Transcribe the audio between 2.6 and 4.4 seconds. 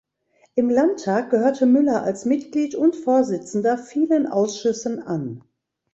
und Vorsitzender vielen